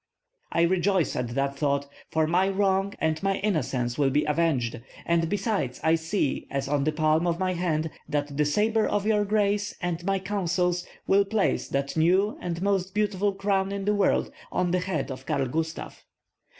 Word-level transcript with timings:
"I 0.51 0.63
rejoice 0.63 1.15
at 1.15 1.27
the 1.35 1.47
thought, 1.47 1.85
for 2.09 2.25
my 2.25 2.49
wrong 2.49 2.95
and 2.97 3.21
my 3.21 3.35
innocence 3.35 3.99
will 3.99 4.09
be 4.09 4.25
avenged; 4.25 4.81
and 5.05 5.29
besides 5.29 5.79
I 5.83 5.93
see, 5.93 6.47
as 6.49 6.67
on 6.67 6.85
the 6.85 6.91
palm 6.91 7.27
of 7.27 7.37
my 7.37 7.53
hand, 7.53 7.91
that 8.09 8.35
the 8.35 8.45
sabre 8.45 8.87
of 8.87 9.05
your 9.05 9.25
grace 9.25 9.75
and 9.79 10.03
my 10.03 10.17
counsels 10.17 10.87
will 11.05 11.23
place 11.25 11.67
that 11.67 11.95
new 11.95 12.35
and 12.41 12.63
most 12.63 12.95
beautiful 12.95 13.31
crown 13.33 13.71
in 13.71 13.85
the 13.85 13.93
world 13.93 14.31
on 14.51 14.71
the 14.71 14.79
head 14.79 15.11
of 15.11 15.27
Karl 15.27 15.45
Gustav." 15.45 16.03